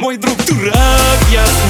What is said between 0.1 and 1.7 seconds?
друг дурак, ясно.